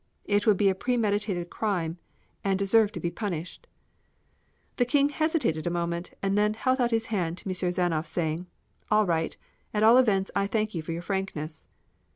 It 0.25 0.47
would 0.47 0.57
be 0.57 0.67
a 0.67 0.73
premeditated 0.73 1.51
crime, 1.51 1.99
and 2.43 2.57
deserve 2.57 2.91
to 2.93 2.99
be 2.99 3.11
punished." 3.11 3.67
The 4.77 4.85
King 4.85 5.09
hesitated 5.09 5.67
a 5.67 5.69
moment, 5.69 6.09
and 6.23 6.35
then 6.35 6.55
held 6.55 6.81
out 6.81 6.89
his 6.89 7.05
hand 7.13 7.37
to 7.37 7.47
M. 7.47 7.53
Zanoff, 7.71 8.07
saying: 8.07 8.47
"All 8.89 9.05
right. 9.05 9.37
At 9.75 9.83
all 9.83 9.99
events 9.99 10.31
I 10.35 10.47
thank 10.47 10.73
you 10.73 10.81
for 10.81 10.91
your 10.91 11.03
frankness." 11.03 11.67